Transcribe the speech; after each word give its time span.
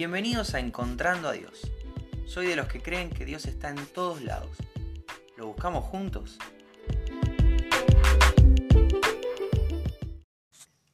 Bienvenidos 0.00 0.54
a 0.54 0.60
Encontrando 0.60 1.28
a 1.28 1.34
Dios. 1.34 1.70
Soy 2.24 2.46
de 2.46 2.56
los 2.56 2.68
que 2.68 2.80
creen 2.80 3.10
que 3.10 3.26
Dios 3.26 3.44
está 3.44 3.68
en 3.68 3.76
todos 3.92 4.22
lados. 4.22 4.56
¿Lo 5.36 5.48
buscamos 5.48 5.84
juntos? 5.84 6.38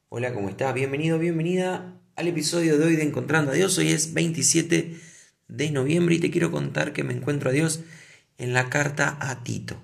Hola, 0.09 0.33
¿cómo 0.33 0.49
estás? 0.49 0.73
Bienvenido, 0.73 1.19
bienvenida 1.19 2.01
al 2.17 2.27
episodio 2.27 2.77
de 2.77 2.83
hoy 2.83 2.95
de 2.97 3.03
Encontrando 3.03 3.51
a 3.51 3.53
Dios. 3.53 3.77
Hoy 3.77 3.93
es 3.93 4.13
27 4.13 4.99
de 5.47 5.71
noviembre 5.71 6.15
y 6.15 6.19
te 6.19 6.29
quiero 6.29 6.51
contar 6.51 6.91
que 6.91 7.05
me 7.05 7.13
encuentro 7.13 7.49
a 7.49 7.53
Dios 7.53 7.79
en 8.37 8.51
la 8.51 8.69
carta 8.69 9.17
a 9.21 9.41
Tito. 9.41 9.81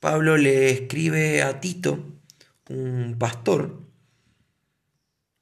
Pablo 0.00 0.36
le 0.36 0.68
escribe 0.68 1.42
a 1.42 1.60
Tito, 1.60 1.98
un 2.68 3.16
pastor, 3.18 3.83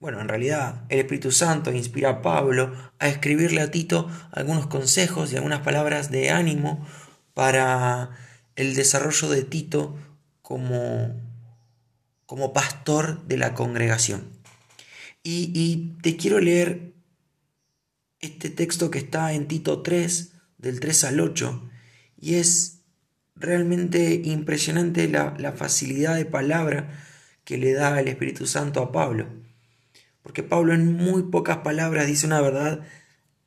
bueno, 0.03 0.21
en 0.21 0.27
realidad 0.27 0.83
el 0.89 0.99
Espíritu 0.99 1.31
Santo 1.31 1.71
inspira 1.71 2.11
a 2.11 2.23
Pablo 2.23 2.73
a 2.99 3.07
escribirle 3.07 3.61
a 3.61 3.71
Tito 3.71 4.11
algunos 4.33 4.67
consejos 4.67 5.33
y 5.33 5.37
algunas 5.37 5.61
palabras 5.61 6.11
de 6.11 6.31
ánimo 6.31 6.85
para 7.35 8.11
el 8.57 8.75
desarrollo 8.75 9.31
de 9.31 9.45
Tito 9.45 9.97
como, 10.43 11.15
como 12.27 12.53
pastor 12.53 13.25
de 13.29 13.37
la 13.37 13.55
congregación. 13.55 14.25
Y, 15.23 15.93
te 16.03 16.17
quiero 16.17 16.41
leer 16.41 16.95
este 18.19 18.51
texto 18.51 18.91
que 18.91 18.99
está 18.99 19.33
en 19.35 19.47
Tito 19.47 19.83
3, 19.83 20.33
del 20.59 20.81
3 20.81 21.05
al 21.05 21.21
8, 21.21 21.71
y 22.21 22.35
es 22.35 22.81
realmente 23.37 24.21
impresionante 24.25 25.07
la, 25.07 25.37
la 25.39 25.53
facilidad 25.53 26.17
de 26.17 26.25
palabra 26.25 26.91
que 27.45 27.57
le 27.57 27.73
da 27.73 28.01
el 28.01 28.09
Espíritu 28.09 28.49
Santo 28.49 28.83
a 28.83 28.91
Pablo 28.91 29.29
porque 30.23 30.43
Pablo 30.43 30.73
en 30.73 30.97
muy 30.97 31.25
pocas 31.25 31.59
palabras 31.59 32.07
dice 32.07 32.27
una 32.27 32.41
verdad 32.41 32.81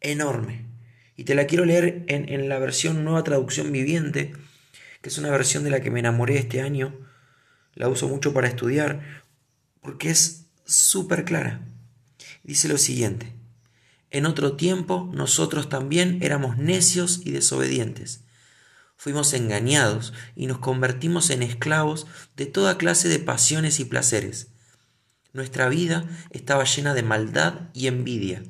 enorme. 0.02 0.66
Y 1.17 1.23
te 1.23 1.36
la 1.36 1.47
quiero 1.47 1.66
leer 1.66 2.03
en, 2.08 2.50
la 2.50 2.59
versión 2.59 3.03
Nueva 3.05 3.23
Traducción 3.23 3.72
Viviente, 3.72 4.33
que 5.02 5.09
es 5.09 5.17
una 5.17 5.31
versión 5.31 5.63
de 5.63 5.69
la 5.69 5.80
que 5.80 5.91
me 5.91 6.00
enamoré 6.00 6.38
este 6.38 6.61
año. 6.61 6.94
La 7.73 7.88
uso 7.88 8.09
mucho 8.09 8.33
para 8.33 8.47
estudiar, 8.47 9.23
porque 9.81 10.09
es 10.09 10.47
súper 10.66 11.23
clara. 11.23 11.61
Dice 12.44 12.67
lo 12.67 12.78
siguiente. 12.78 13.33
En 14.11 14.25
otro 14.25 14.57
tiempo 14.57 15.09
nosotros 15.13 15.69
también 15.69 16.19
éramos 16.22 16.57
necios 16.57 17.22
y 17.23 17.31
desobedientes. 17.31 18.22
Fuimos 18.97 19.33
engañados 19.33 20.13
y 20.35 20.47
nos 20.47 20.59
convertimos 20.59 21.30
en 21.30 21.44
esclavos 21.44 22.07
de 22.35 22.45
toda 22.45 22.78
clase 22.78 23.07
de 23.07 23.19
pasiones 23.19 23.80
y 23.80 23.85
placeres 23.85 24.50
nuestra 25.36 25.67
vida 25.67 26.05
estaba 26.30 26.64
llena 26.64 26.94
de 26.94 27.03
maldad 27.03 27.69
y 27.73 27.88
envidia, 27.88 28.41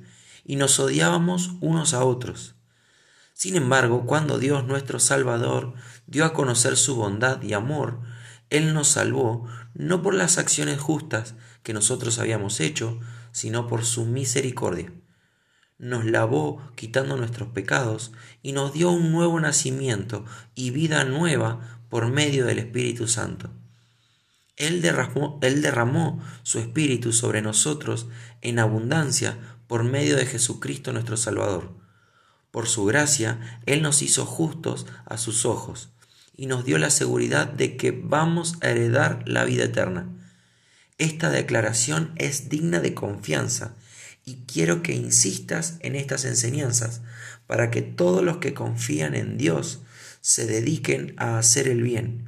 y 0.46 0.56
nos 0.56 0.80
odiábamos 0.80 1.54
unos 1.60 1.96
a 1.96 2.06
otros. 2.06 2.54
Sin 3.34 3.56
embargo, 3.56 4.06
cuando 4.06 4.38
Dios 4.38 4.68
nuestro 4.68 5.00
Salvador 5.00 5.74
dio 6.06 6.26
a 6.26 6.34
conocer 6.34 6.78
su 6.78 6.96
bondad 6.96 7.42
y 7.42 7.54
amor, 7.54 8.02
Él 8.52 8.76
nos 8.76 8.90
salvó 8.90 9.48
no 9.74 10.04
por 10.04 10.14
las 10.14 10.38
acciones 10.38 10.80
justas 10.80 11.34
que 11.64 11.74
nosotros 11.74 12.20
habíamos 12.20 12.60
hecho, 12.60 13.00
sino 13.32 13.66
por 13.66 13.84
su 13.84 14.06
misericordia. 14.06 14.94
Nos 15.80 16.06
lavó 16.06 16.62
quitando 16.76 17.18
nuestros 17.18 17.50
pecados 17.50 18.12
y 18.44 18.52
nos 18.52 18.74
dio 18.74 18.92
un 18.92 19.12
nuevo 19.12 19.40
nacimiento 19.40 20.24
y 20.54 20.70
vida 20.70 21.04
nueva 21.04 21.82
por 21.90 22.12
medio 22.12 22.46
del 22.46 22.60
Espíritu 22.60 23.08
Santo. 23.08 23.50
Él 24.58 24.82
derramó, 24.82 26.22
su 26.44 26.60
Espíritu 26.60 27.12
sobre 27.12 27.42
nosotros 27.42 28.08
en 28.42 28.60
abundancia 28.60 29.38
por 29.68 29.84
medio 29.84 30.16
de 30.16 30.26
Jesucristo 30.26 30.94
nuestro 30.94 31.18
Salvador. 31.18 31.74
Por 32.52 32.68
su 32.68 32.86
gracia, 32.86 33.62
Él 33.66 33.82
nos 33.82 34.02
hizo 34.02 34.26
justos 34.26 34.86
a 35.06 35.18
sus 35.18 35.46
ojos 35.46 35.90
y 36.38 36.46
nos 36.46 36.64
dio 36.64 36.78
la 36.78 36.90
seguridad 36.90 37.48
de 37.48 37.76
que 37.76 37.92
vamos 37.92 38.56
a 38.62 38.70
heredar 38.70 39.24
la 39.28 39.44
vida 39.44 39.66
eterna. 39.66 40.10
Esta 40.98 41.30
declaración 41.30 42.14
es 42.16 42.48
digna 42.48 42.80
de 42.80 42.94
confianza 42.94 43.76
y 44.24 44.38
quiero 44.48 44.82
que 44.82 44.94
insistas 44.94 45.76
en 45.82 45.96
estas 45.96 46.24
enseñanzas 46.24 47.02
para 47.46 47.72
que 47.72 47.82
todos 47.82 48.24
los 48.24 48.38
que 48.38 48.54
confían 48.54 49.16
en 49.16 49.38
Dios 49.38 49.82
se 50.22 50.48
dediquen 50.48 51.14
a 51.18 51.38
hacer 51.38 51.68
el 51.68 51.82
bien 51.82 52.25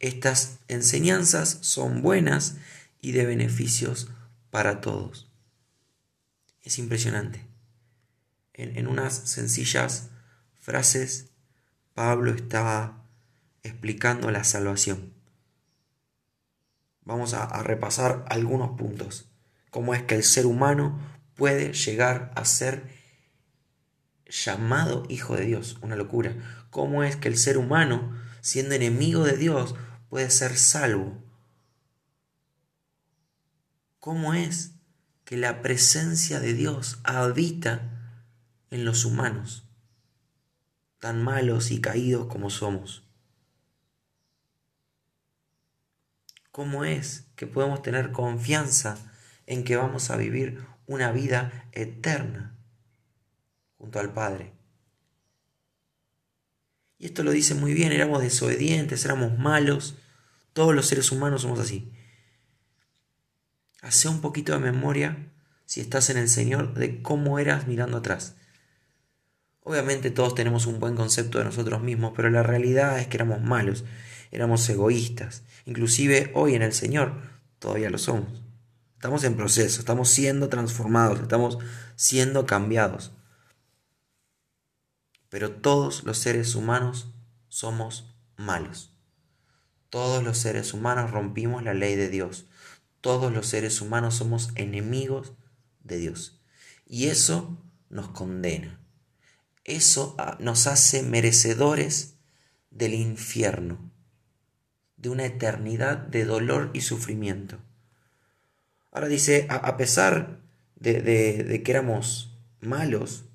estas 0.00 0.58
enseñanzas 0.68 1.58
son 1.60 2.02
buenas 2.02 2.56
y 3.00 3.12
de 3.12 3.26
beneficios 3.26 4.08
para 4.50 4.80
todos. 4.80 5.30
Es 6.62 6.78
impresionante. 6.78 7.44
En, 8.54 8.88
unas 8.88 9.14
sencillas 9.14 10.10
frases, 10.60 11.30
Pablo 11.94 12.32
está 12.32 13.02
explicando 13.62 14.30
la 14.30 14.44
salvación. 14.44 15.12
Vamos 17.02 17.34
a, 17.34 17.44
a 17.44 17.62
repasar 17.62 18.24
algunos 18.28 18.76
puntos. 18.76 19.30
Cómo 19.70 19.94
es 19.94 20.02
que 20.02 20.14
el 20.14 20.24
ser 20.24 20.46
humano 20.46 20.98
puede 21.34 21.72
llegar 21.72 22.32
a 22.34 22.44
ser 22.44 22.98
llamado 24.26 25.04
hijo 25.08 25.36
de 25.36 25.44
Dios. 25.44 25.78
Una 25.82 25.96
locura. 25.96 26.34
Cómo 26.70 27.04
es 27.04 27.16
que 27.16 27.28
el 27.28 27.38
ser 27.38 27.58
humano, 27.58 28.12
siendo 28.40 28.74
enemigo 28.74 29.24
de 29.24 29.36
Dios, 29.36 29.74
puede 30.08 30.30
ser 30.30 30.56
salvo? 30.56 31.22
¿Cómo 34.00 34.34
es 34.34 34.74
que 35.24 35.36
la 35.36 35.60
presencia 35.60 36.40
de 36.40 36.54
Dios 36.54 36.98
habita 37.04 38.16
en 38.70 38.84
los 38.84 39.04
humanos, 39.04 39.68
tan 40.98 41.22
malos 41.22 41.70
y 41.70 41.80
caídos 41.80 42.26
como 42.26 42.50
somos? 42.50 43.04
¿Cómo 46.50 46.84
es 46.84 47.26
que 47.36 47.46
podemos 47.46 47.82
tener 47.82 48.10
confianza 48.10 48.96
en 49.46 49.64
que 49.64 49.76
vamos 49.76 50.10
a 50.10 50.16
vivir 50.16 50.64
una 50.86 51.12
vida 51.12 51.68
eterna 51.72 52.56
junto 53.76 54.00
al 54.00 54.12
Padre? 54.12 54.57
Y 56.98 57.06
esto 57.06 57.22
lo 57.22 57.30
dice 57.30 57.54
muy 57.54 57.74
bien, 57.74 57.92
éramos 57.92 58.22
desobedientes, 58.22 59.04
éramos 59.04 59.38
malos, 59.38 59.96
todos 60.52 60.74
los 60.74 60.86
seres 60.86 61.12
humanos 61.12 61.42
somos 61.42 61.60
así. 61.60 61.92
Hace 63.80 64.08
un 64.08 64.20
poquito 64.20 64.52
de 64.52 64.58
memoria, 64.58 65.30
si 65.64 65.80
estás 65.80 66.10
en 66.10 66.16
el 66.16 66.28
Señor, 66.28 66.74
de 66.74 67.00
cómo 67.00 67.38
eras 67.38 67.68
mirando 67.68 67.98
atrás. 67.98 68.34
Obviamente 69.62 70.10
todos 70.10 70.34
tenemos 70.34 70.66
un 70.66 70.80
buen 70.80 70.96
concepto 70.96 71.38
de 71.38 71.44
nosotros 71.44 71.82
mismos, 71.82 72.12
pero 72.16 72.30
la 72.30 72.42
realidad 72.42 72.98
es 72.98 73.06
que 73.06 73.18
éramos 73.18 73.40
malos, 73.42 73.84
éramos 74.32 74.68
egoístas. 74.68 75.42
Inclusive 75.66 76.32
hoy 76.34 76.54
en 76.54 76.62
el 76.62 76.72
Señor 76.72 77.20
todavía 77.58 77.90
lo 77.90 77.98
somos. 77.98 78.42
Estamos 78.94 79.22
en 79.22 79.36
proceso, 79.36 79.78
estamos 79.78 80.08
siendo 80.08 80.48
transformados, 80.48 81.20
estamos 81.20 81.58
siendo 81.94 82.46
cambiados. 82.46 83.12
Pero 85.28 85.52
todos 85.52 86.04
los 86.04 86.18
seres 86.18 86.54
humanos 86.54 87.12
somos 87.48 88.14
malos. 88.36 88.94
Todos 89.90 90.22
los 90.22 90.38
seres 90.38 90.74
humanos 90.74 91.10
rompimos 91.10 91.62
la 91.62 91.74
ley 91.74 91.96
de 91.96 92.08
Dios. 92.08 92.46
Todos 93.00 93.32
los 93.32 93.46
seres 93.46 93.80
humanos 93.80 94.14
somos 94.14 94.50
enemigos 94.54 95.32
de 95.82 95.98
Dios. 95.98 96.40
Y 96.86 97.06
eso 97.06 97.58
nos 97.90 98.08
condena. 98.08 98.80
Eso 99.64 100.14
ah, 100.18 100.36
nos 100.40 100.66
hace 100.66 101.02
merecedores 101.02 102.14
del 102.70 102.94
infierno, 102.94 103.90
de 104.96 105.10
una 105.10 105.26
eternidad 105.26 105.98
de 105.98 106.24
dolor 106.24 106.70
y 106.72 106.80
sufrimiento. 106.80 107.58
Ahora 108.90 109.08
dice, 109.08 109.46
a, 109.50 109.76
pesar 109.76 110.40
de, 110.76 111.02
de 111.02 111.62
que 111.62 111.70
éramos 111.70 112.36
malos, 112.60 113.27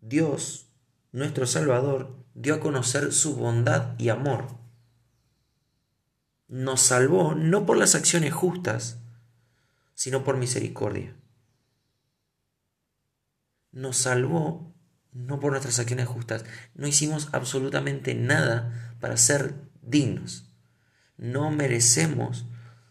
Dios, 0.00 0.68
nuestro 1.12 1.46
Salvador, 1.46 2.16
dio 2.34 2.54
a 2.54 2.60
conocer 2.60 3.12
su 3.12 3.36
bondad 3.36 3.98
y 3.98 4.08
amor. 4.08 4.46
Nos 6.48 6.80
salvó 6.80 7.34
no 7.34 7.66
por 7.66 7.76
las 7.76 7.94
acciones 7.94 8.32
justas, 8.32 8.98
sino 9.94 10.24
por 10.24 10.36
misericordia. 10.36 11.14
Nos 13.72 13.98
salvó 13.98 14.74
no 15.12 15.38
por 15.38 15.52
nuestras 15.52 15.78
acciones 15.78 16.08
justas. 16.08 16.44
No 16.74 16.86
hicimos 16.86 17.28
absolutamente 17.32 18.14
nada 18.14 18.96
para 19.00 19.16
ser 19.16 19.54
dignos. 19.82 20.46
No 21.16 21.50
merecemos 21.50 22.46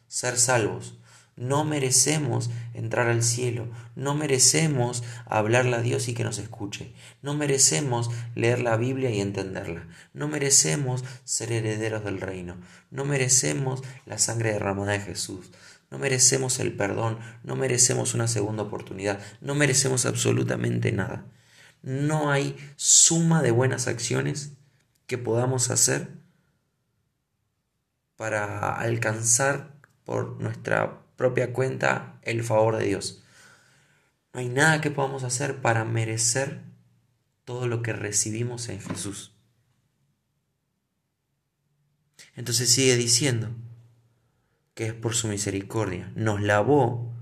ser 0.08 0.38
salvos. 0.38 0.99
No 1.40 1.64
merecemos 1.64 2.50
entrar 2.74 3.08
al 3.08 3.24
cielo, 3.24 3.70
no 3.96 4.14
merecemos 4.14 5.06
hablarle 5.26 5.78
a 5.78 5.82
Dios 5.82 6.10
y 6.10 6.14
que 6.14 6.26
nos 6.26 6.38
escuche, 6.38 6.92
no 7.22 7.34
merecemos 7.34 8.10
leer 8.36 8.60
la 8.60 8.76
Biblia 8.76 9.10
y 9.10 9.22
entenderla, 9.22 9.88
no 10.14 10.28
merecemos 10.28 11.06
ser 11.24 11.54
herederos 11.54 12.04
del 12.04 12.20
reino, 12.20 12.58
no 12.92 13.06
merecemos 13.06 13.84
la 14.06 14.18
sangre 14.18 14.52
derramada 14.52 14.92
de 14.92 15.00
Jesús, 15.00 15.50
no 15.90 15.98
merecemos 15.98 16.60
el 16.60 16.74
perdón, 16.76 17.20
no 17.46 17.56
merecemos 17.56 18.14
una 18.14 18.28
segunda 18.28 18.64
oportunidad, 18.64 19.22
no 19.40 19.56
merecemos 19.56 20.06
absolutamente 20.06 20.92
nada. 20.92 21.26
No 21.82 22.32
hay 22.32 22.58
suma 22.76 23.42
de 23.42 23.52
buenas 23.52 23.88
acciones 23.88 24.52
que 25.08 25.18
podamos 25.18 25.70
hacer 25.70 26.10
para 28.18 28.76
alcanzar 28.76 29.80
por 30.04 30.42
nuestra 30.42 31.00
propia 31.20 31.52
cuenta 31.52 32.18
el 32.22 32.46
favor 32.46 32.78
de 32.78 32.86
Dios. 32.86 33.22
No 34.34 34.40
hay 34.40 34.48
nada 34.48 34.80
que 34.80 34.90
podamos 34.90 35.26
hacer 35.26 35.62
para 35.62 35.84
merecer 35.84 36.62
todo 37.44 37.68
lo 37.68 37.82
que 37.82 37.92
recibimos 37.92 38.70
en 38.70 38.80
Jesús. 38.80 39.36
Entonces 42.38 42.70
sigue 42.70 42.96
diciendo 42.96 43.50
que 44.76 44.88
es 44.88 44.94
por 44.94 45.14
su 45.14 45.28
misericordia. 45.28 46.10
Nos 46.16 46.42
lavó 46.42 47.14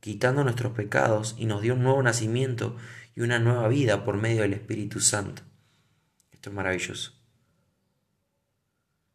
quitando 0.00 0.42
nuestros 0.42 0.72
pecados 0.72 1.36
y 1.38 1.46
nos 1.46 1.62
dio 1.62 1.74
un 1.74 1.84
nuevo 1.84 2.02
nacimiento 2.02 2.76
y 3.14 3.20
una 3.20 3.38
nueva 3.38 3.68
vida 3.68 4.04
por 4.04 4.16
medio 4.16 4.42
del 4.42 4.54
Espíritu 4.54 4.98
Santo. 4.98 5.42
Esto 6.32 6.50
es 6.50 6.56
maravilloso. 6.56 7.12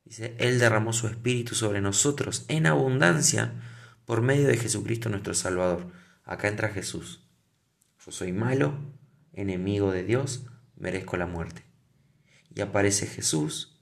Dice, 0.06 0.34
Él 0.40 0.60
derramó 0.60 0.94
su 0.94 1.08
Espíritu 1.08 1.56
sobre 1.56 1.82
nosotros 1.82 2.46
en 2.48 2.68
abundancia 2.68 3.52
por 4.06 4.22
medio 4.22 4.48
de 4.48 4.58
Jesucristo 4.58 5.10
nuestro 5.10 5.34
Salvador. 5.34 5.92
Acá 6.24 6.48
entra 6.48 6.70
Jesús. 6.70 7.28
Yo 8.06 8.12
soy 8.12 8.32
malo, 8.32 8.78
enemigo 9.34 9.92
de 9.92 10.04
Dios, 10.04 10.46
merezco 10.76 11.18
la 11.18 11.26
muerte. 11.26 11.64
Y 12.54 12.62
aparece 12.62 13.08
Jesús, 13.08 13.82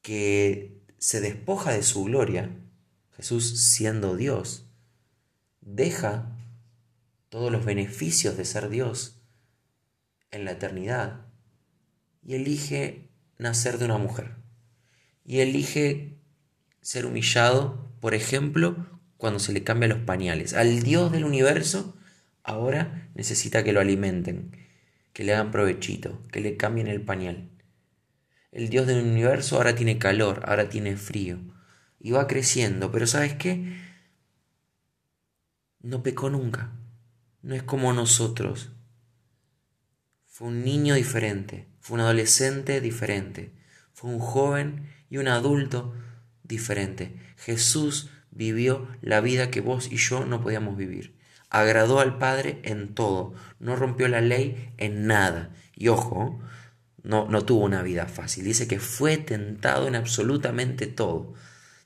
que 0.00 0.82
se 0.98 1.20
despoja 1.20 1.72
de 1.72 1.82
su 1.82 2.04
gloria, 2.04 2.50
Jesús 3.16 3.60
siendo 3.60 4.16
Dios, 4.16 4.66
deja 5.60 6.36
todos 7.28 7.50
los 7.50 7.64
beneficios 7.64 8.36
de 8.36 8.44
ser 8.44 8.68
Dios 8.68 9.20
en 10.30 10.44
la 10.44 10.52
eternidad 10.52 11.26
y 12.22 12.34
elige 12.34 13.10
nacer 13.38 13.78
de 13.78 13.86
una 13.86 13.98
mujer. 13.98 14.36
Y 15.24 15.40
elige 15.40 16.18
ser 16.82 17.06
humillado, 17.06 17.88
por 18.00 18.14
ejemplo, 18.14 18.86
cuando 19.16 19.38
se 19.38 19.52
le 19.52 19.62
cambia 19.62 19.88
los 19.88 20.00
pañales. 20.00 20.52
Al 20.52 20.82
Dios 20.82 21.12
del 21.12 21.24
universo 21.24 21.96
ahora 22.42 23.08
necesita 23.14 23.62
que 23.62 23.72
lo 23.72 23.80
alimenten, 23.80 24.50
que 25.12 25.24
le 25.24 25.32
hagan 25.32 25.52
provechito, 25.52 26.20
que 26.30 26.40
le 26.40 26.56
cambien 26.56 26.88
el 26.88 27.00
pañal. 27.00 27.48
El 28.50 28.68
Dios 28.68 28.86
del 28.86 29.02
universo 29.04 29.56
ahora 29.56 29.74
tiene 29.74 29.98
calor, 29.98 30.42
ahora 30.44 30.68
tiene 30.68 30.96
frío. 30.96 31.38
Y 32.00 32.10
va 32.10 32.26
creciendo, 32.26 32.90
pero 32.90 33.06
¿sabes 33.06 33.34
qué? 33.34 33.78
No 35.80 36.02
pecó 36.02 36.28
nunca. 36.28 36.72
No 37.42 37.54
es 37.54 37.62
como 37.62 37.92
nosotros. 37.92 38.72
Fue 40.26 40.48
un 40.48 40.64
niño 40.64 40.94
diferente, 40.94 41.68
fue 41.80 41.94
un 41.94 42.00
adolescente 42.00 42.80
diferente, 42.80 43.52
fue 43.92 44.10
un 44.10 44.18
joven 44.18 44.88
y 45.08 45.18
un 45.18 45.28
adulto 45.28 45.94
diferente. 46.52 47.16
Jesús 47.36 48.10
vivió 48.30 48.88
la 49.00 49.20
vida 49.20 49.50
que 49.50 49.60
vos 49.60 49.90
y 49.90 49.96
yo 49.96 50.24
no 50.24 50.40
podíamos 50.40 50.76
vivir 50.76 51.14
agradó 51.52 52.00
al 52.00 52.16
Padre 52.16 52.60
en 52.62 52.94
todo, 52.94 53.34
no 53.60 53.76
rompió 53.76 54.08
la 54.08 54.22
ley 54.22 54.72
en 54.78 55.06
nada. 55.06 55.50
Y 55.76 55.88
ojo, 55.88 56.40
no, 57.02 57.28
no 57.28 57.44
tuvo 57.44 57.64
una 57.64 57.82
vida 57.82 58.06
fácil, 58.06 58.44
dice 58.44 58.66
que 58.66 58.80
fue 58.80 59.18
tentado 59.18 59.86
en 59.86 59.94
absolutamente 59.94 60.86
todo. 60.86 61.34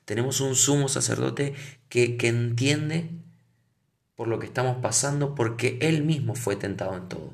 Tenemos 0.05 0.39
un 0.39 0.55
sumo 0.55 0.87
sacerdote 0.87 1.53
que, 1.89 2.15
que 2.15 2.29
entiende 2.29 3.09
por 4.15 4.29
lo 4.29 4.39
que 4.39 4.45
estamos 4.45 4.77
pasando 4.81 5.35
porque 5.35 5.77
él 5.81 6.03
mismo 6.03 6.33
fue 6.33 6.55
tentado 6.55 6.95
en 6.95 7.09
todo. 7.09 7.33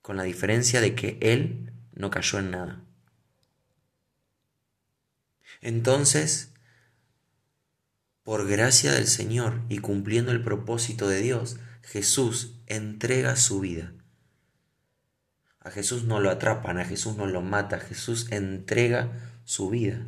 Con 0.00 0.16
la 0.16 0.22
diferencia 0.22 0.80
de 0.80 0.94
que 0.94 1.18
él 1.22 1.72
no 1.92 2.10
cayó 2.10 2.38
en 2.38 2.52
nada. 2.52 2.84
Entonces, 5.64 6.52
por 8.22 8.46
gracia 8.46 8.92
del 8.92 9.06
Señor 9.06 9.62
y 9.70 9.78
cumpliendo 9.78 10.30
el 10.30 10.44
propósito 10.44 11.08
de 11.08 11.22
Dios, 11.22 11.56
Jesús 11.80 12.60
entrega 12.66 13.34
su 13.36 13.60
vida. 13.60 13.94
A 15.60 15.70
Jesús 15.70 16.04
no 16.04 16.20
lo 16.20 16.28
atrapan, 16.28 16.78
a 16.78 16.84
Jesús 16.84 17.16
no 17.16 17.26
lo 17.26 17.40
mata, 17.40 17.80
Jesús 17.80 18.30
entrega 18.30 19.40
su 19.44 19.70
vida. 19.70 20.06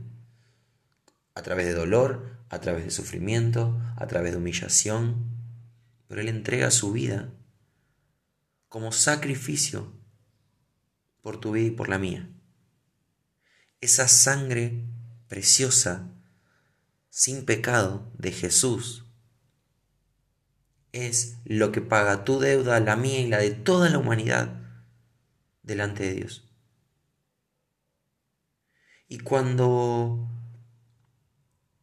A 1.35 1.41
través 1.41 1.65
de 1.65 1.73
dolor, 1.73 2.37
a 2.51 2.61
través 2.61 2.85
de 2.85 2.91
sufrimiento, 2.91 3.81
a 3.97 4.07
través 4.07 4.33
de 4.33 4.39
humillación. 4.39 5.25
Pero 6.07 6.21
Él 6.21 6.29
entrega 6.29 6.71
su 6.71 6.93
vida 6.93 7.33
como 8.69 8.93
sacrificio 8.93 9.91
por 11.23 11.41
tu 11.41 11.53
vida 11.53 11.69
y 11.69 11.71
por 11.71 11.89
la 11.89 11.99
mía. 11.99 12.29
Esa 13.81 14.07
sangre 14.07 14.85
preciosa 15.29 16.11
sin 17.11 17.45
pecado 17.45 18.13
de 18.19 18.33
Jesús 18.33 19.05
es 20.93 21.37
lo 21.45 21.73
que 21.73 21.81
paga 21.81 22.25
tu 22.25 22.39
deuda, 22.41 22.81
la 22.81 22.97
mía 22.97 23.21
y 23.21 23.29
la 23.29 23.39
de 23.39 23.51
toda 23.51 23.91
la 23.91 23.99
humanidad 23.99 24.61
delante 25.63 26.05
de 26.05 26.15
Dios. 26.15 26.49
Y 29.09 29.19
cuando 29.19 30.29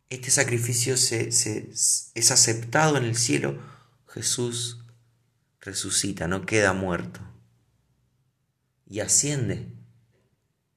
este 0.10 0.30
sacrificio 0.30 0.98
se, 0.98 1.28
es 1.30 2.31
aceptado 2.31 2.98
en 2.98 3.06
el 3.06 3.16
cielo, 3.16 3.60
Jesús 4.07 4.84
resucita, 5.62 6.28
no 6.28 6.46
queda 6.46 6.74
muerto. 6.74 7.22
Y 8.86 9.00
asciende. 9.00 9.73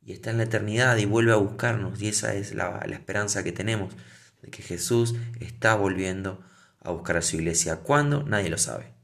Y 0.06 0.12
está 0.12 0.30
en 0.30 0.38
la 0.38 0.44
eternidad 0.44 0.96
y 0.96 1.04
vuelve 1.04 1.32
a 1.32 1.36
buscarnos. 1.36 2.00
Y 2.00 2.08
esa 2.08 2.34
es 2.34 2.54
la, 2.54 2.82
la 2.86 2.94
esperanza 2.94 3.44
que 3.44 3.52
tenemos 3.52 3.92
de 4.40 4.50
que 4.50 4.62
Jesús 4.62 5.16
está 5.40 5.74
volviendo 5.74 6.42
a 6.80 6.92
buscar 6.92 7.16
a 7.16 7.22
su 7.22 7.36
iglesia. 7.36 7.82
¿Cuándo? 7.82 8.22
Nadie 8.22 8.48
lo 8.48 8.56
sabe. 8.56 8.94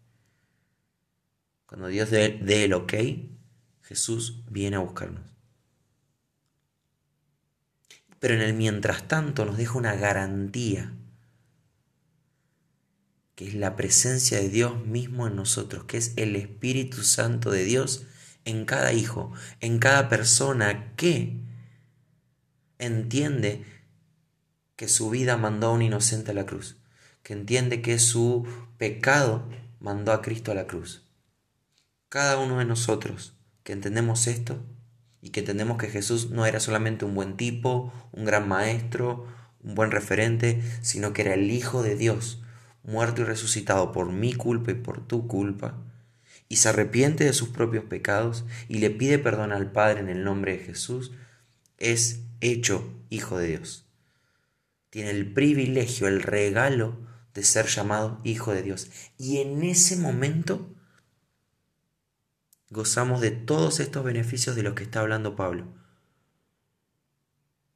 Cuando 1.67 1.89
Dios 1.89 2.11
dé, 2.11 2.65
el 2.65 2.75
ok, 2.75 2.93
Jesús 3.81 4.45
viene 4.51 4.77
a 4.77 4.81
buscarnos. 4.81 5.25
Pero 8.21 8.35
en 8.35 8.43
el 8.43 8.53
mientras 8.55 9.09
tanto 9.09 9.45
nos 9.45 9.57
deja 9.57 9.79
una 9.79 9.97
garantía, 9.97 10.93
que 13.35 13.49
es 13.49 13.55
la 13.55 13.75
presencia 13.75 14.39
de 14.39 14.51
Dios 14.51 14.85
mismo 14.85 15.27
en 15.27 15.35
nosotros, 15.35 15.85
que 15.85 15.97
es 15.97 16.13
el 16.17 16.37
Espíritu 16.37 17.03
Santo 17.03 17.51
de 17.51 17.65
Dios 17.65 18.07
en 18.45 18.65
cada 18.65 18.93
hijo, 18.93 19.33
en 19.61 19.79
cada 19.79 20.09
persona 20.09 20.95
que 20.97 21.41
entiende 22.79 23.65
que 24.77 24.89
su 24.89 25.11
vida 25.11 25.37
mandó 25.37 25.69
a 25.69 25.73
un 25.73 25.83
inocente 25.83 26.33
a 26.33 26.35
la 26.35 26.47
cruz, 26.47 26.77
que 27.23 27.33
entiende 27.35 27.83
que 27.83 27.99
su 27.99 28.47
pecado 28.79 29.49
mandó 29.79 30.13
a 30.13 30.23
Cristo 30.23 30.51
a 30.51 30.55
la 30.55 30.67
cruz. 30.67 31.09
Cada 32.09 32.39
uno 32.39 32.59
de 32.59 32.65
nosotros 32.65 33.37
que 33.63 33.73
entendemos 33.73 34.27
esto 34.27 34.61
y 35.21 35.31
que 35.31 35.41
entendemos 35.41 35.79
que 35.79 35.89
Jesús 35.89 36.31
no 36.31 36.47
era 36.47 36.59
solamente 36.59 37.05
un 37.05 37.15
buen 37.15 37.37
tipo, 37.37 37.93
un 38.11 38.25
gran 38.25 38.49
maestro, 38.49 39.27
un 39.63 39.75
buen 39.75 39.93
referente, 39.93 40.63
sino 40.83 41.13
que 41.13 41.23
era 41.23 41.35
el 41.35 41.51
Hijo 41.51 41.83
de 41.83 41.95
Dios, 41.95 42.43
muerto 42.83 43.23
y 43.23 43.25
resucitado 43.25 43.93
por 43.93 44.11
mi 44.11 44.35
culpa 44.35 44.73
y 44.73 44.75
por 44.75 45.07
tu 45.07 45.29
culpa, 45.29 45.79
y 46.53 46.57
se 46.57 46.69
arrepiente 46.69 47.25
de 47.25 47.33
sus 47.33 47.49
propios 47.49 47.85
pecados 47.85 48.45
y 48.69 48.79
le 48.79 48.91
pide 48.91 49.19
perdón 49.19 49.53
al 49.53 49.73
Padre 49.73 50.01
en 50.01 50.09
el 50.09 50.23
nombre 50.25 50.57
de 50.57 50.65
Jesús, 50.65 51.13
es 51.79 52.21
hecho 52.41 52.93
Hijo 53.11 53.39
de 53.39 53.49
Dios 53.49 53.83
tiene 54.93 55.09
el 55.09 55.33
privilegio, 55.33 56.07
el 56.07 56.23
regalo 56.23 56.99
de 57.33 57.43
ser 57.45 57.65
llamado 57.65 58.21
hijo 58.25 58.53
de 58.53 58.63
Dios. 58.63 58.91
Y 59.17 59.39
en 59.39 59.63
ese 59.63 59.97
momento 59.97 60.77
gozamos 62.69 63.23
de 63.23 63.31
todos 63.31 63.81
estos 63.81 64.05
beneficios 64.05 64.55
de 64.55 64.63
los 64.63 64.75
que 64.75 64.83
está 64.83 65.01
hablando 65.01 65.35
Pablo. 65.35 65.65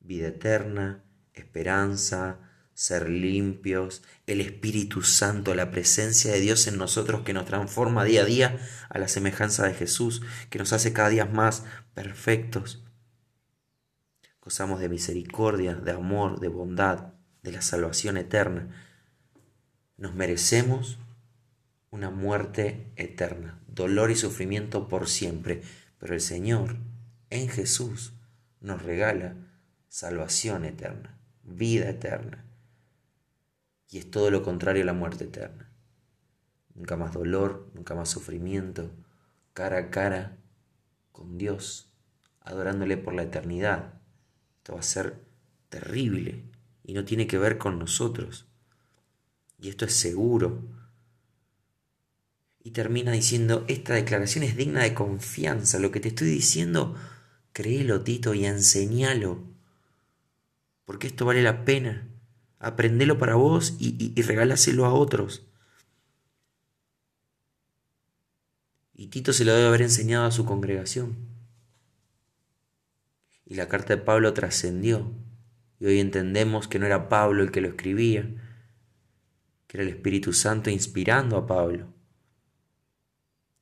Vida 0.00 0.28
eterna, 0.28 1.04
esperanza, 1.32 2.45
ser 2.76 3.08
limpios, 3.08 4.02
el 4.26 4.42
Espíritu 4.42 5.00
Santo, 5.00 5.54
la 5.54 5.70
presencia 5.70 6.30
de 6.30 6.40
Dios 6.40 6.66
en 6.66 6.76
nosotros 6.76 7.22
que 7.22 7.32
nos 7.32 7.46
transforma 7.46 8.04
día 8.04 8.20
a 8.20 8.26
día 8.26 8.58
a 8.90 8.98
la 8.98 9.08
semejanza 9.08 9.66
de 9.66 9.72
Jesús, 9.72 10.20
que 10.50 10.58
nos 10.58 10.74
hace 10.74 10.92
cada 10.92 11.08
día 11.08 11.24
más 11.24 11.64
perfectos. 11.94 12.84
Gozamos 14.42 14.78
de 14.78 14.90
misericordia, 14.90 15.74
de 15.74 15.92
amor, 15.92 16.38
de 16.38 16.48
bondad, 16.48 17.14
de 17.42 17.52
la 17.52 17.62
salvación 17.62 18.18
eterna. 18.18 18.68
Nos 19.96 20.14
merecemos 20.14 20.98
una 21.88 22.10
muerte 22.10 22.92
eterna, 22.96 23.58
dolor 23.68 24.10
y 24.10 24.16
sufrimiento 24.16 24.86
por 24.86 25.08
siempre, 25.08 25.62
pero 25.98 26.12
el 26.12 26.20
Señor 26.20 26.76
en 27.30 27.48
Jesús 27.48 28.12
nos 28.60 28.82
regala 28.82 29.34
salvación 29.88 30.66
eterna, 30.66 31.18
vida 31.42 31.88
eterna, 31.88 32.44
y 33.90 33.98
es 33.98 34.10
todo 34.10 34.30
lo 34.30 34.42
contrario 34.42 34.82
a 34.82 34.86
la 34.86 34.92
muerte 34.92 35.24
eterna. 35.24 35.70
Nunca 36.74 36.96
más 36.96 37.12
dolor, 37.12 37.70
nunca 37.74 37.94
más 37.94 38.10
sufrimiento, 38.10 38.90
cara 39.52 39.78
a 39.78 39.90
cara 39.90 40.36
con 41.12 41.38
Dios, 41.38 41.90
adorándole 42.40 42.96
por 42.96 43.14
la 43.14 43.22
eternidad. 43.22 43.94
Esto 44.58 44.74
va 44.74 44.80
a 44.80 44.82
ser 44.82 45.24
terrible 45.68 46.44
y 46.84 46.92
no 46.92 47.04
tiene 47.04 47.26
que 47.26 47.38
ver 47.38 47.58
con 47.58 47.78
nosotros. 47.78 48.46
Y 49.58 49.68
esto 49.68 49.84
es 49.84 49.94
seguro. 49.94 50.62
Y 52.62 52.72
termina 52.72 53.12
diciendo, 53.12 53.64
esta 53.68 53.94
declaración 53.94 54.44
es 54.44 54.56
digna 54.56 54.82
de 54.82 54.92
confianza. 54.92 55.78
Lo 55.78 55.90
que 55.90 56.00
te 56.00 56.08
estoy 56.08 56.28
diciendo, 56.28 56.96
créelo, 57.52 58.02
Tito, 58.02 58.34
y 58.34 58.44
enseñalo. 58.44 59.42
Porque 60.84 61.06
esto 61.06 61.24
vale 61.24 61.42
la 61.42 61.64
pena. 61.64 62.08
Aprendelo 62.58 63.18
para 63.18 63.34
vos 63.34 63.76
y, 63.78 64.12
y, 64.14 64.82
a 64.82 64.92
otros. 64.92 65.46
Y 68.94 69.08
Tito 69.08 69.32
se 69.32 69.44
lo 69.44 69.52
debe 69.52 69.68
haber 69.68 69.82
enseñado 69.82 70.24
a 70.24 70.30
su 70.30 70.46
congregación. 70.46 71.16
Y 73.44 73.54
la 73.56 73.68
carta 73.68 73.94
de 73.94 74.02
Pablo 74.02 74.32
trascendió. 74.32 75.12
Y 75.78 75.86
hoy 75.86 76.00
entendemos 76.00 76.66
que 76.66 76.78
no 76.78 76.86
era 76.86 77.10
Pablo 77.10 77.42
el 77.42 77.50
que 77.50 77.60
lo 77.60 77.68
escribía, 77.68 78.22
que 79.66 79.76
era 79.76 79.82
el 79.82 79.90
Espíritu 79.90 80.32
Santo 80.32 80.70
inspirando 80.70 81.36
a 81.36 81.46
Pablo. 81.46 81.92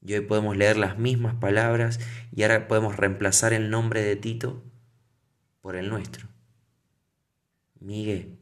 Y 0.00 0.14
hoy 0.14 0.20
podemos 0.20 0.56
leer 0.56 0.76
las 0.76 0.98
mismas 0.98 1.34
palabras 1.34 1.98
y 2.30 2.42
ahora 2.42 2.68
podemos 2.68 2.96
reemplazar 2.96 3.52
el 3.52 3.70
nombre 3.70 4.02
de 4.02 4.16
Tito 4.16 4.62
por 5.60 5.76
el 5.76 5.88
nuestro. 5.88 6.28
Miguel, 7.80 8.38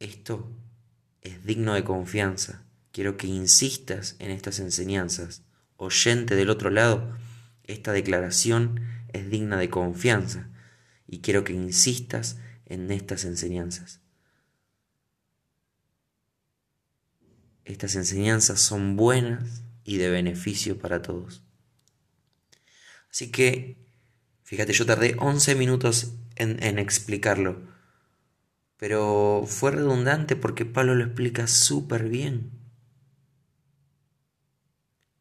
esto 0.00 0.50
es 1.22 1.44
digno 1.44 1.74
de 1.74 1.84
confianza. 1.84 2.64
Quiero 2.90 3.16
que 3.16 3.28
insistas 3.28 4.16
en 4.18 4.32
estas 4.32 4.58
enseñanzas. 4.58 5.42
Oyente 5.76 6.34
del 6.34 6.50
otro 6.50 6.70
lado, 6.70 7.16
esta 7.64 7.92
declaración 7.92 8.80
es 9.12 9.30
digna 9.30 9.58
de 9.58 9.70
confianza 9.70 10.48
y 11.06 11.20
quiero 11.20 11.44
que 11.44 11.52
insistas 11.52 12.38
en 12.66 12.90
estas 12.90 13.24
enseñanzas. 13.24 14.00
Estas 17.64 17.94
enseñanzas 17.94 18.60
son 18.60 18.96
buenas 18.96 19.62
y 19.84 19.98
de 19.98 20.10
beneficio 20.10 20.78
para 20.78 21.02
todos. 21.02 21.42
Así 23.10 23.30
que, 23.30 23.76
fíjate, 24.44 24.72
yo 24.72 24.86
tardé 24.86 25.16
11 25.18 25.54
minutos 25.56 26.14
en, 26.36 26.62
en 26.62 26.78
explicarlo, 26.78 27.69
pero 28.80 29.44
fue 29.46 29.72
redundante 29.72 30.36
porque 30.36 30.64
Pablo 30.64 30.94
lo 30.94 31.04
explica 31.04 31.46
súper 31.46 32.08
bien. 32.08 32.50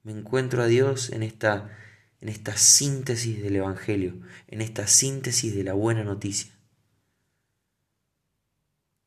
Me 0.01 0.13
encuentro 0.13 0.63
a 0.63 0.67
Dios 0.67 1.09
en 1.09 1.23
esta, 1.23 1.77
en 2.21 2.29
esta 2.29 2.55
síntesis 2.55 3.43
del 3.43 3.57
Evangelio, 3.57 4.21
en 4.47 4.61
esta 4.61 4.87
síntesis 4.87 5.53
de 5.53 5.65
la 5.65 5.73
buena 5.73 6.05
noticia, 6.05 6.53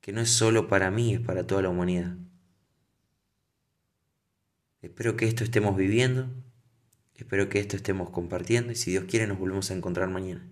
que 0.02 0.12
no 0.12 0.21
es 0.21 0.28
solo 0.28 0.68
para 0.68 0.90
mí, 0.90 1.14
es 1.14 1.21
para 1.21 1.47
toda 1.47 1.62
la 1.62 1.71
humanidad. 1.71 2.14
Espero 4.82 5.16
que 5.16 5.28
esto 5.28 5.44
estemos 5.44 5.78
viviendo, 5.78 6.28
espero 7.14 7.49
que 7.49 7.59
esto 7.59 7.76
estemos 7.76 8.11
compartiendo 8.11 8.73
y 8.73 8.76
si 8.76 8.90
Dios 8.90 9.06
quiere 9.09 9.26
nos 9.26 9.38
volvemos 9.38 9.71
a 9.71 9.75
encontrar 9.75 10.11
mañana. 10.11 10.47